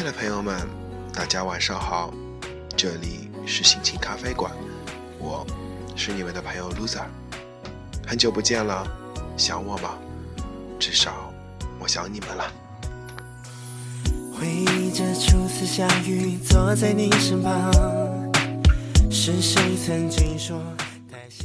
[0.00, 0.66] 亲爱的朋友们，
[1.12, 2.10] 大家晚上好，
[2.74, 4.50] 这里是心情咖啡馆，
[5.18, 5.46] 我
[5.94, 7.04] 是你们的朋友 loser，
[8.06, 8.90] 很久不见了，
[9.36, 9.98] 想我吗？
[10.78, 11.30] 至少
[11.78, 12.50] 我想你们了。
[14.32, 17.70] 回忆着初次相遇，坐在你身旁，
[19.10, 20.62] 是谁曾经说？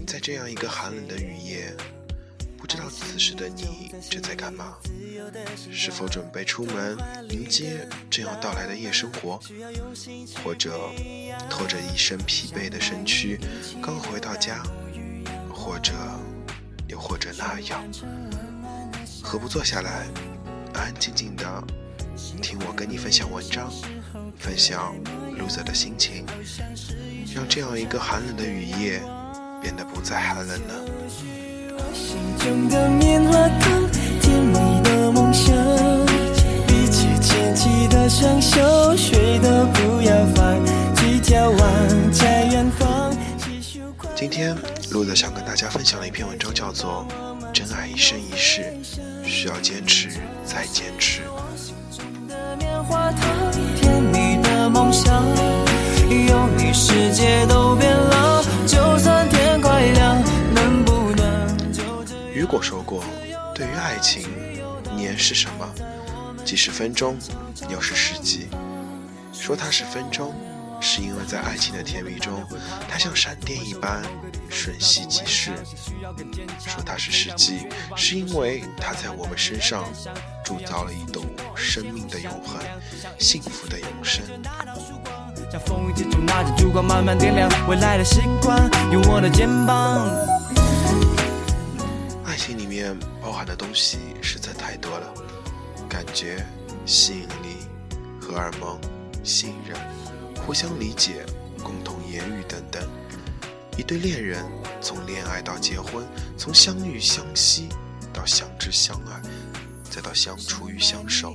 [0.08, 1.76] 在这样一个寒冷的雨夜。
[2.58, 4.78] 不知道此时的你正在干嘛？
[5.72, 6.98] 是否准备出门
[7.30, 9.40] 迎接正要到来的夜生活？
[10.44, 10.78] 或者
[11.50, 13.40] 拖着一身疲惫的身躯
[13.82, 14.64] 刚回到家？
[15.54, 15.94] 或者
[16.88, 17.84] 又或者那样？
[19.24, 20.06] 何不坐下来，
[20.74, 21.64] 安安静静的
[22.42, 23.72] 听我跟你分享文章，
[24.38, 24.96] 分享
[25.38, 26.26] loser 的心情，
[27.34, 29.02] 让这样一个寒冷的雨夜
[29.62, 30.74] 变得不再寒冷呢？
[38.16, 43.14] 起的双手，谁都不要放弃，眺望在远方。
[44.16, 44.56] 今天
[44.92, 47.06] 录的想跟大家分享的一篇文章叫做
[47.52, 48.74] 《真爱一生一世，
[49.26, 50.08] 需要坚持
[50.46, 51.24] 再坚持》。
[62.34, 63.04] 雨果说过
[63.54, 64.30] ：“对于爱情，
[64.96, 65.70] 年是什么？
[66.46, 67.18] 既是分钟，
[67.70, 68.48] 又是世纪。
[69.34, 70.34] 说它是分钟，
[70.80, 72.46] 是因为在爱情的甜蜜中，
[72.88, 74.04] 它像闪电一般
[74.50, 75.52] 瞬息即逝；
[76.60, 79.84] 说它是世纪，是因为它在我们身上
[80.44, 82.62] 铸造了一种生命的永恒、
[83.18, 84.24] 幸福的永生。”
[92.24, 95.14] 爱情里面包含的东西实在太多了，
[95.96, 96.46] 感觉、
[96.86, 97.66] 吸引力、
[98.20, 98.78] 荷尔蒙、
[99.24, 99.80] 信任、
[100.46, 101.26] 互相理解、
[101.64, 102.86] 共同言语等等。
[103.78, 104.44] 一对恋人
[104.82, 106.06] 从恋爱到结婚，
[106.38, 107.70] 从相遇相惜
[108.12, 109.22] 到相知相爱，
[109.90, 111.34] 再到相处与相守，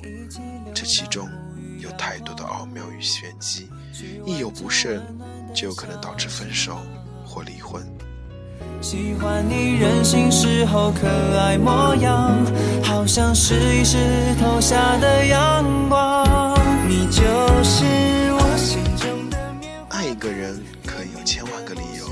[0.74, 1.26] 这其中
[1.78, 3.70] 有太多的奥妙与玄机，
[4.26, 5.02] 一有不慎，
[5.54, 6.76] 就有可能导致分手
[7.24, 7.82] 或离婚。
[8.80, 11.06] 喜欢你任性时候可
[11.38, 12.34] 爱模样，
[12.82, 16.58] 好像是一石头下的阳光。
[16.88, 17.22] 你就
[17.62, 17.84] 是
[18.32, 19.98] 我心中的棉花。
[19.98, 22.08] 爱一个人可以有千万个理由，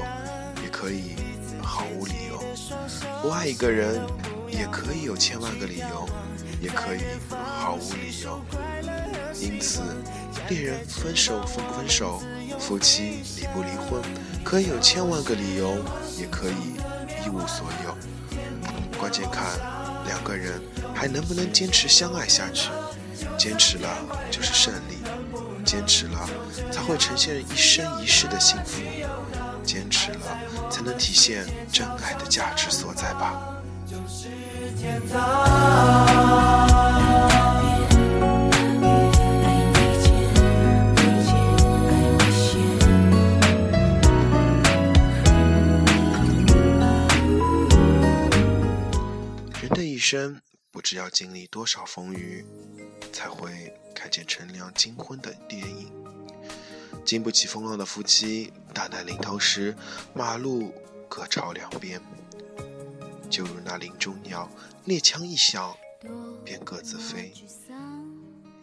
[0.62, 1.16] 也可以
[1.62, 2.38] 毫无理由；
[3.22, 3.98] 不爱一个人
[4.50, 6.06] 也可以有千万个理由，
[6.60, 7.00] 也可以
[7.58, 8.38] 毫无理由。
[9.40, 9.80] 因此，
[10.50, 12.20] 恋人分手分不分手，
[12.58, 14.02] 夫妻离不离婚，
[14.48, 15.76] 可以有千万个理由。
[16.16, 16.74] 也可以
[17.24, 17.94] 一无所有，
[18.98, 19.44] 关键看
[20.06, 20.60] 两个人
[20.92, 22.70] 还能不能坚持相爱下去。
[23.36, 23.88] 坚持了
[24.30, 24.96] 就是胜利，
[25.64, 26.28] 坚持了
[26.72, 28.80] 才会呈现一生一世的幸福，
[29.62, 30.20] 坚持了
[30.68, 33.40] 才能体现真爱的价值所在吧。
[49.68, 50.40] 人的一生
[50.70, 52.42] 不知要经历多少风雨，
[53.12, 55.92] 才会看见乘凉金婚的电影。
[57.04, 59.76] 经不起风浪的夫妻，大难临头时，
[60.14, 60.72] 马路
[61.06, 62.00] 各朝两边。
[63.28, 64.50] 就如那林中鸟，
[64.86, 65.76] 猎枪一响，
[66.42, 67.34] 便各自飞。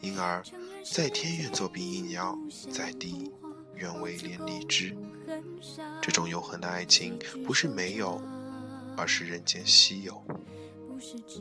[0.01, 0.43] 因而，
[0.91, 2.35] 在天愿作比翼鸟，
[2.71, 3.31] 在地
[3.75, 4.97] 愿为连理枝。
[6.01, 8.19] 这种永恒的爱情，不是没有，
[8.97, 10.25] 而是人间稀有。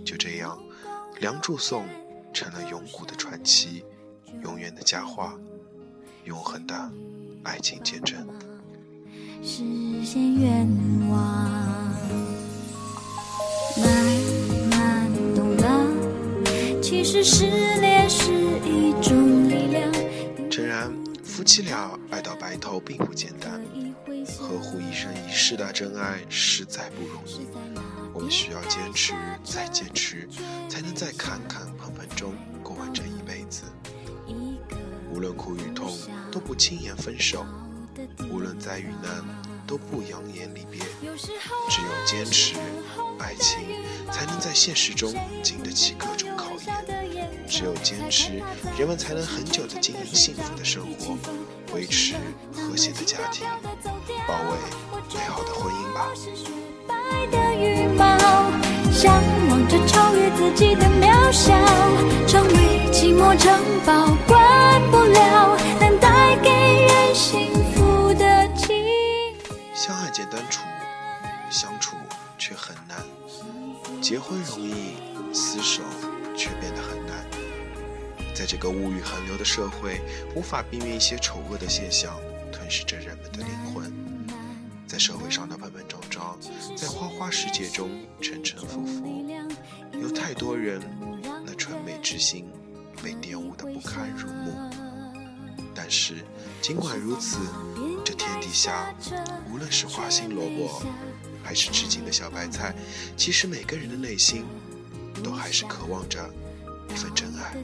[0.04, 0.58] 就这样，
[1.20, 1.84] 《梁祝颂》
[2.32, 3.84] 成了永古的传奇，
[4.42, 5.34] 永远的佳话，
[6.24, 6.90] 永恒的
[7.42, 8.26] 爱情见证。
[9.42, 9.62] 实
[10.04, 10.66] 现愿
[11.08, 11.18] 望，
[13.76, 13.86] 慢
[14.70, 17.46] 慢懂了，其实失
[17.80, 18.32] 恋是
[18.64, 19.92] 一种力量。
[20.50, 20.92] 诚然，
[21.22, 23.60] 夫妻俩爱到白头并不简单，
[24.38, 27.46] 呵护一生一世的真爱实在不容易。
[28.14, 29.12] 我们需要坚持，
[29.42, 30.28] 再坚持，
[30.68, 32.32] 才能在坎坎坷坷中
[32.62, 33.64] 过完这一辈子。
[35.12, 35.92] 无论苦与痛，
[36.30, 37.44] 都不轻言分手；
[38.30, 39.24] 无论灾与难，
[39.66, 40.80] 都不扬言离别。
[41.68, 42.54] 只有坚持，
[43.18, 43.58] 爱情
[44.12, 45.12] 才能在现实中
[45.42, 46.52] 经得起各种考
[47.12, 48.40] 验；只有坚持，
[48.78, 51.16] 人们才能很久的经营幸福的生活，
[51.74, 52.14] 维持
[52.52, 53.44] 和谐的家庭，
[54.28, 54.56] 保卫
[55.12, 56.63] 美好的婚姻吧。
[69.74, 70.62] 相爱简单处，
[71.50, 71.96] 相处
[72.38, 72.96] 却很难。
[74.00, 74.96] 结婚容易，
[75.32, 75.82] 厮守
[76.34, 77.26] 却变得很难。
[78.34, 80.00] 在这个物欲横流的社会，
[80.34, 82.16] 无法避免一些丑恶的现象
[82.50, 83.92] 吞噬着人们的灵魂。
[84.86, 85.73] 在社会上的碰碰撞撞，
[86.76, 87.88] 在花花世界中
[88.20, 89.24] 沉沉浮浮，
[89.92, 90.80] 有太多人
[91.46, 92.46] 那纯美之心
[93.02, 94.52] 被玷污的不堪入目。
[95.74, 96.24] 但是，
[96.60, 97.38] 尽管如此，
[98.04, 98.92] 这天底下，
[99.52, 100.82] 无论是花心萝卜，
[101.42, 102.74] 还是吃惊的小白菜，
[103.16, 104.44] 其实每个人的内心，
[105.22, 106.18] 都还是渴望着
[106.90, 107.54] 一份真爱。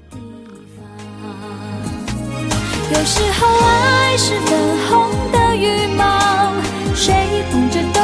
[2.93, 6.55] 有时候，爱是粉红的羽毛。
[6.93, 8.00] 谁捧着都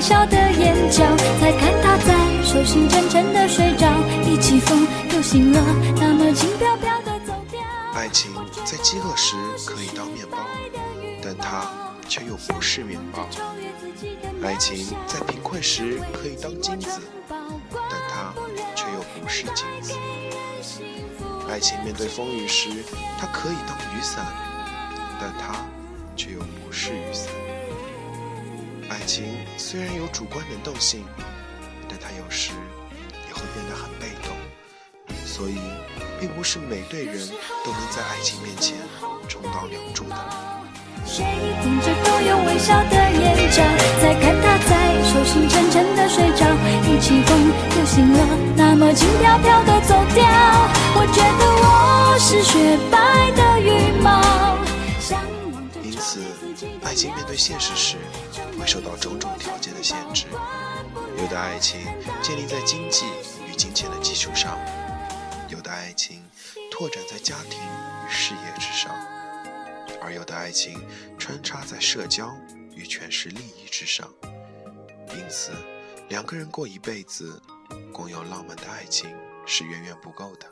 [0.00, 1.04] 笑的眼角，
[1.38, 3.86] 才看他在手心沉沉的睡着，
[4.26, 5.60] 一起风又醒了，
[5.96, 7.60] 那么轻飘飘的走掉。
[7.94, 8.32] 爱情
[8.64, 9.36] 在饥饿时
[9.66, 10.38] 可以当面包，
[11.22, 11.70] 但它
[12.08, 13.28] 却又不是面包。
[14.42, 18.32] 爱情在贫困时可以当金子，但它
[18.74, 19.92] 却又不是金子。
[21.50, 22.70] 爱情面对风雨时，
[23.18, 24.24] 它可以当雨伞，
[25.20, 25.62] 但它
[26.16, 27.26] 却又不是雨伞。
[28.90, 29.24] 爱情
[29.56, 31.04] 虽然有主观能动性，
[31.88, 32.50] 但它有时
[33.28, 34.34] 也会变得很被动，
[35.24, 35.60] 所以
[36.18, 37.16] 并不是每对人
[37.64, 38.76] 都能在爱情面前
[39.28, 40.16] 充当梁祝的。
[41.06, 41.24] 谁
[41.62, 43.62] 捧着都有微笑的眼角，
[44.02, 46.44] 再看他在手心沉沉的睡着，
[46.90, 48.26] 一起风又醒了，
[48.56, 50.24] 那么轻飘飘的走掉。
[50.96, 54.58] 我觉得我是雪白的羽毛。
[55.80, 56.20] 因此，
[56.82, 57.96] 爱情面对现实时。
[58.60, 60.26] 会受到种种条件的限制，
[61.16, 61.80] 有的爱情
[62.22, 63.06] 建立在经济
[63.48, 64.58] 与金钱的基础上，
[65.48, 66.22] 有的爱情
[66.70, 68.94] 拓展在家庭与事业之上，
[70.02, 70.86] 而有的爱情
[71.18, 72.36] 穿插在社交
[72.74, 74.12] 与权势利益之上。
[75.14, 75.52] 因此，
[76.10, 77.40] 两个人过一辈子，
[77.94, 79.10] 光有浪漫的爱情
[79.46, 80.46] 是远远不够的。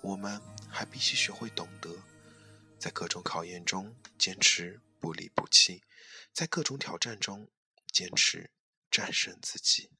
[0.00, 1.88] 我们还必须学会懂得，
[2.80, 5.84] 在各种考验中坚持不离不弃。
[6.32, 7.48] 在各种挑战中
[7.92, 8.50] 坚持
[8.90, 9.90] 战胜自己。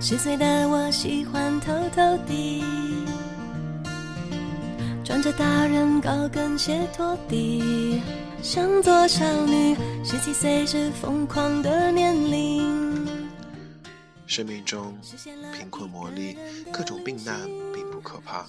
[0.00, 2.64] 十岁的我喜欢偷偷地
[5.04, 8.00] 穿着大人高跟鞋拖地。
[8.40, 13.06] 想做少女，十七岁是疯狂的年龄。
[14.26, 14.96] 生命中
[15.52, 16.36] 贫困磨砺，
[16.70, 18.46] 各种病难并不可怕，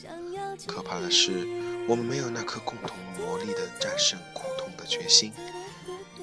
[0.68, 1.48] 可怕的是
[1.88, 5.34] 我们没有那颗共同磨砺的战胜苦痛的决心。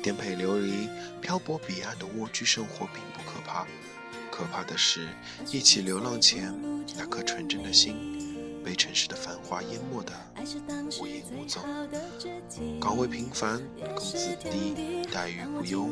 [0.00, 0.88] 颠沛流离、
[1.20, 3.66] 漂泊彼岸的蜗居生活并不可怕，
[4.30, 5.08] 可怕的是
[5.50, 6.54] 一起流浪前
[6.96, 8.25] 那颗纯真的心。
[8.66, 10.12] 被城市的繁华淹没的
[11.00, 11.62] 无影无踪，
[12.80, 13.62] 岗位平凡，
[13.94, 15.86] 工资低，待遇不优，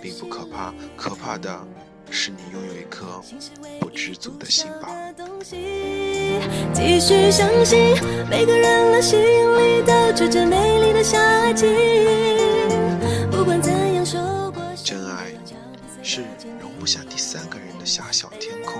[0.00, 1.60] 并不可怕，可怕的
[2.10, 3.22] 是你拥有一颗
[3.78, 4.88] 不知足的心吧。
[6.72, 7.94] 继续相信，
[8.30, 11.66] 每个人的心里都住着美丽的夏季。
[13.30, 15.26] 不管怎样说过，真爱
[16.02, 16.24] 是
[16.58, 18.79] 容不下第三个人的狭小天空。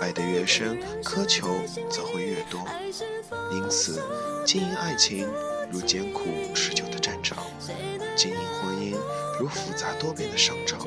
[0.00, 1.48] 爱得越深，苛求
[1.90, 2.66] 则会越多。
[3.52, 4.02] 因此，
[4.46, 5.28] 经营爱情
[5.70, 7.38] 如艰苦持久的战场，
[8.16, 8.96] 经营婚姻
[9.38, 10.80] 如复杂多变的商场。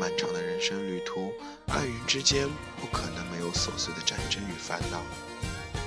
[0.00, 1.32] 漫长的人生旅途，
[1.66, 2.48] 爱人之间
[2.80, 5.02] 不可能没有琐碎的战争与烦恼。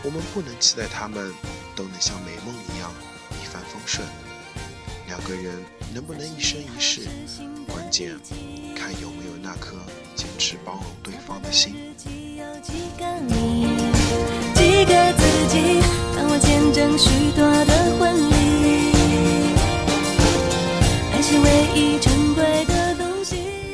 [0.03, 1.34] 我们不能期待他们
[1.75, 2.91] 都能像美梦一样
[3.41, 4.05] 一帆风顺。
[5.08, 7.01] 两个人能不能一生一世，
[7.67, 8.20] 关键
[8.75, 9.77] 看有没有那颗
[10.15, 11.96] 坚持包容对方的心。
[13.01, 13.65] 几个你，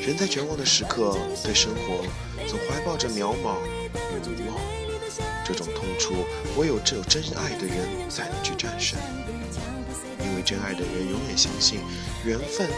[0.05, 2.05] 人在绝望的时刻，对生活
[2.47, 4.57] 总怀抱着渺茫与无望。
[5.43, 6.13] 这种痛楚，
[6.57, 8.97] 唯有只有真爱的人才能去战胜。
[10.19, 11.81] 因为真爱的人永远相信，
[12.23, 12.69] 缘分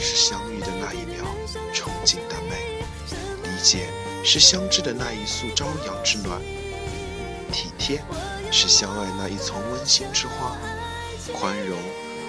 [0.00, 1.24] 是相遇的那一秒
[1.72, 2.82] 憧憬的美，
[3.44, 3.88] 理解。
[4.26, 6.40] 是相知的那一束朝阳之暖，
[7.52, 8.02] 体贴
[8.50, 10.56] 是相爱那一丛温馨之花，
[11.38, 11.78] 宽容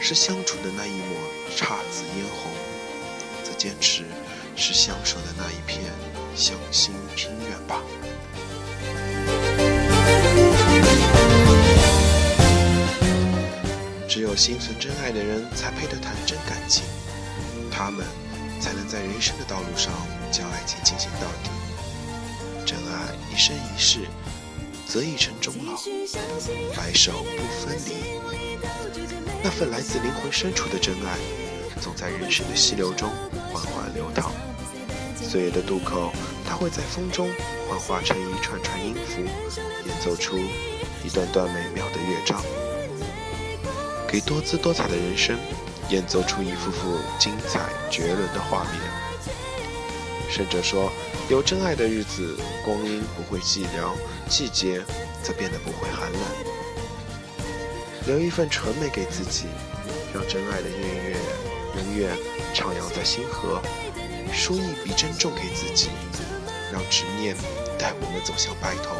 [0.01, 1.17] 是相处的那一抹
[1.55, 2.51] 姹紫嫣红，
[3.45, 4.03] 则坚持
[4.57, 5.85] 是相守的那一片
[6.35, 7.81] 向心平远吧。
[14.07, 16.83] 只有心存真爱的人才配得谈真感情，
[17.71, 18.05] 他们
[18.59, 19.93] 才能在人生的道路上
[20.29, 21.49] 将爱情进行到底。
[23.35, 23.99] 一生一世，
[24.87, 25.75] 则一程终老，
[26.73, 27.91] 白首不分离。
[29.43, 31.17] 那份来自灵魂深处的真爱，
[31.81, 33.09] 总在人生的溪流中
[33.51, 34.31] 缓缓流淌。
[35.21, 36.13] 岁月的渡口，
[36.47, 37.29] 它会在风中
[37.67, 39.21] 幻化成一串串音符，
[39.85, 40.37] 演奏出
[41.03, 42.41] 一段段美妙的乐章。
[44.07, 45.37] 给多姿多彩的人生
[45.89, 47.59] 演奏出一幅幅精彩
[47.91, 49.04] 绝伦的画面。
[50.29, 50.91] 甚至说，
[51.29, 53.93] 有真爱的日子，光阴不会寂寥，
[54.27, 54.81] 季节
[55.23, 56.21] 则变得不会寒冷。
[58.07, 59.45] 留一份纯美给自己，
[60.13, 61.17] 让真爱的音乐
[61.77, 62.15] 永远
[62.53, 63.61] 徜徉在星河；
[64.33, 65.89] 输一笔珍重给自己，
[66.71, 67.35] 让执念
[67.79, 68.95] 带我们走向白头。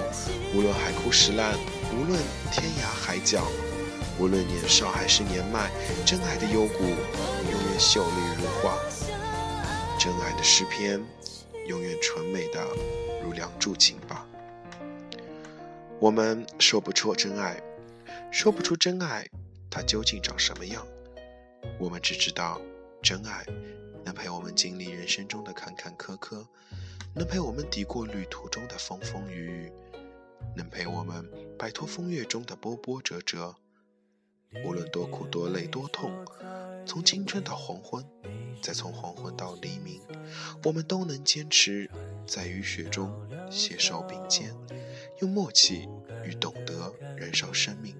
[0.53, 1.55] 无论海枯石烂，
[1.91, 2.19] 无论
[2.51, 3.47] 天涯海角。
[4.17, 5.69] 无论年少还是年迈，
[6.05, 8.77] 真爱的幽谷永远秀丽如画，
[9.97, 11.01] 真爱的诗篇
[11.67, 12.63] 永远纯美的
[13.23, 14.27] 如梁祝情吧。
[15.99, 17.59] 我们说不出真爱，
[18.31, 19.25] 说不出真爱
[19.69, 20.85] 它究竟长什么样，
[21.79, 22.61] 我们只知道
[23.01, 23.45] 真爱
[24.03, 26.45] 能陪我们经历人生中的坎坎坷坷，
[27.15, 29.71] 能陪我们抵过旅途中的风风雨雨，
[30.55, 33.55] 能陪我们摆脱风月中的波波折折。
[34.63, 36.11] 无论多苦多累多痛，
[36.85, 38.05] 从青春到黄昏，
[38.61, 40.01] 再从黄昏到黎明，
[40.63, 41.89] 我们都能坚持
[42.25, 43.11] 在雨雪中
[43.49, 44.53] 携手并肩，
[45.21, 45.87] 用默契
[46.23, 47.95] 与懂得燃烧生命。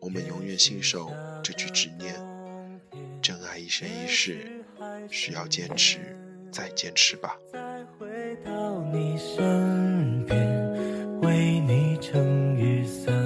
[0.00, 1.10] 我们永远信守
[1.42, 2.14] 这句执念：
[3.22, 4.64] 真爱一生一世，
[5.10, 5.98] 需要坚持，
[6.52, 7.36] 再坚持吧。
[7.52, 13.16] 再回到你身边，为你撑雨伞。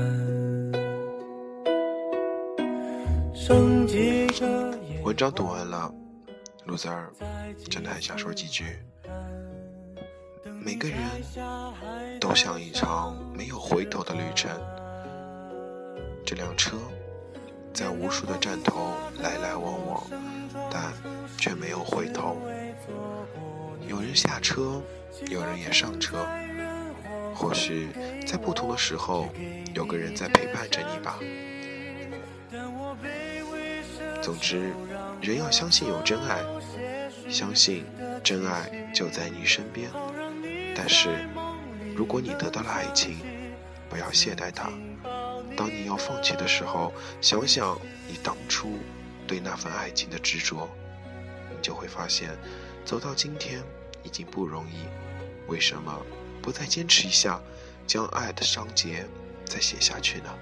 [5.04, 5.91] 文章读完了，
[6.72, 7.12] 路子儿
[7.68, 8.78] 真的很想说几句。
[10.64, 10.98] 每个人
[12.18, 14.50] 都像一场没有回头的旅程，
[16.24, 16.78] 这辆车
[17.74, 20.02] 在无数的站头来来往往，
[20.70, 20.94] 但
[21.36, 22.38] 却没有回头。
[23.86, 24.80] 有人下车，
[25.28, 26.26] 有人也上车。
[27.34, 27.88] 或许
[28.26, 29.28] 在不同的时候，
[29.74, 31.18] 有个人在陪伴着你吧。
[34.22, 34.72] 总之，
[35.22, 36.42] 人要相信有真爱，
[37.30, 37.86] 相信
[38.24, 39.88] 真爱就在你身边。
[40.74, 41.08] 但是，
[41.94, 43.18] 如果你得到了爱情，
[43.88, 44.68] 不要懈怠它。
[45.56, 48.80] 当你要放弃的时候，想想你当初
[49.24, 50.68] 对那份爱情的执着，
[51.50, 52.36] 你就会发现，
[52.84, 53.62] 走到今天
[54.02, 54.88] 已经不容易。
[55.46, 56.04] 为什么
[56.42, 57.40] 不再坚持一下，
[57.86, 59.06] 将爱的章节
[59.44, 60.34] 再写下去呢？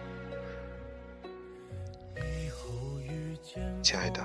[3.82, 4.22] 亲爱的，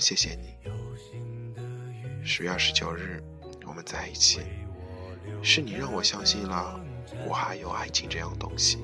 [0.00, 0.56] 谢谢你。
[2.24, 3.22] 十月二十九日，
[3.66, 4.40] 我们在一起，
[5.42, 6.80] 是你让我相信了
[7.28, 8.78] 我还有爱情这样东西。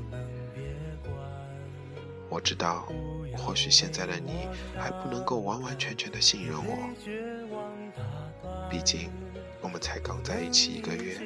[2.29, 2.87] 我知道，
[3.35, 4.47] 或许现在的你
[4.79, 6.77] 还不能够完完全全的信任我，
[8.69, 9.11] 毕竟
[9.63, 11.19] 我们才刚在一起一个月。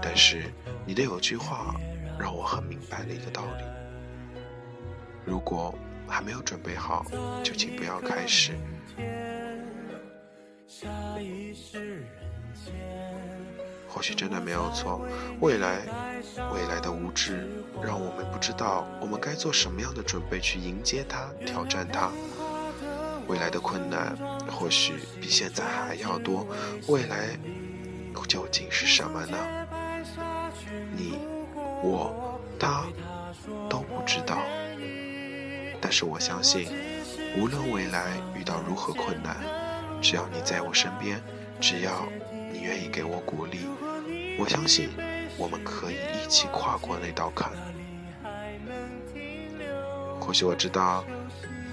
[0.00, 0.52] 但是
[0.86, 1.74] 你的有句话
[2.16, 3.64] 让我很明白了一个道理：
[5.24, 5.76] 如果。
[6.08, 7.04] 还没有准备好，
[7.42, 8.52] 就请不要开始。
[13.88, 15.00] 或许真的没有错，
[15.40, 15.80] 未来，
[16.54, 17.48] 未来的无知
[17.82, 22.10] 让我们不知道我们该做什么样的准备去迎接它、挑战它。
[23.26, 24.16] 未来的困难
[24.50, 26.46] 或许比现在还要多，
[26.86, 27.38] 未来
[28.26, 29.36] 究竟是什么呢？
[30.94, 31.18] 你、
[31.82, 32.84] 我、他
[33.70, 34.38] 都不知道。
[35.88, 36.68] 但是我相信，
[37.38, 39.38] 无论未来遇到如何困难，
[40.02, 41.18] 只要你在我身边，
[41.62, 42.06] 只要
[42.52, 43.60] 你愿意给我鼓励，
[44.38, 44.90] 我相信
[45.38, 47.50] 我们可以一起跨过那道坎。
[50.20, 51.02] 或许我知道，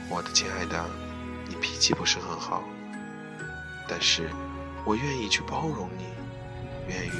[0.09, 0.85] 我的亲爱的，
[1.49, 2.63] 你脾气不是很好，
[3.85, 4.29] 但是
[4.85, 6.05] 我愿意去包容你，
[6.87, 7.11] 愿意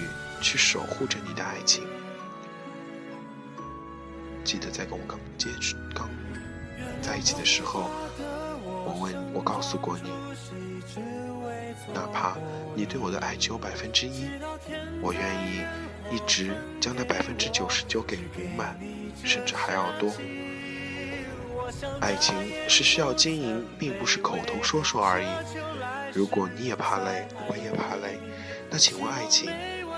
[0.42, 1.86] 去守护着你的爱情。
[4.46, 6.10] 记得在跟我刚接触刚。
[7.02, 7.90] 在一起的时候，
[8.86, 10.12] 我问，我告诉过你，
[11.94, 12.38] 哪怕
[12.76, 14.30] 你对我的爱只有百分之一，
[15.02, 15.62] 我愿意
[16.12, 18.80] 一直将那百分之九十九给补满，
[19.24, 20.12] 甚至还要多。
[22.00, 22.36] 爱情
[22.70, 25.28] 是需要经营，并不是口头说说而已。
[26.14, 28.20] 如果你也怕累，我也怕累，
[28.70, 29.52] 那请问爱情，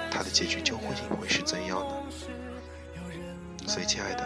[0.09, 1.95] 它的结局究竟会是怎样呢？
[3.67, 4.25] 所以，亲爱的，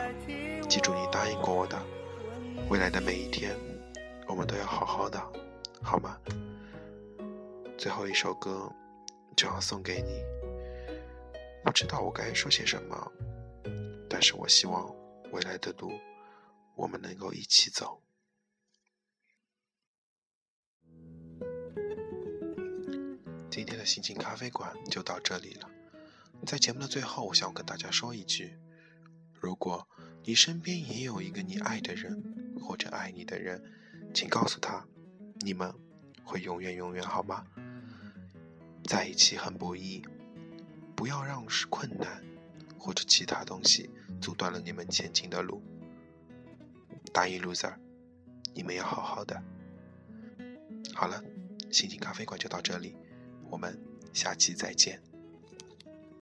[0.69, 1.77] 记住你答应过我的。
[2.69, 3.57] 未来的每一天，
[4.27, 5.19] 我们都要好好的，
[5.81, 6.17] 好吗？
[7.77, 8.71] 最后一首歌
[9.35, 10.23] 就要送给你。
[11.63, 13.11] 不知道我该说些什么，
[14.09, 14.93] 但是我希望
[15.31, 15.91] 未来的路，
[16.75, 18.01] 我们能够一起走。
[23.49, 25.69] 今天的心情咖啡馆就到这里了。
[26.45, 28.57] 在节目的最后，我想跟大家说一句：
[29.33, 29.87] 如果
[30.23, 33.61] 你身边也有一个你爱的人或者爱你的人，
[34.13, 34.85] 请告诉他，
[35.39, 35.73] 你们
[36.23, 37.43] 会永远永远好吗？
[38.85, 40.05] 在一起很不易，
[40.95, 42.23] 不要让是困难
[42.77, 43.89] 或者其他东西
[44.21, 45.61] 阻断了你们前进的路。
[47.11, 47.73] 答应 loser，
[48.53, 49.41] 你们要好好的。
[50.93, 51.23] 好了，
[51.71, 52.95] 心情咖啡馆就到这里。
[53.49, 53.77] 我们
[54.13, 55.01] 下期再见。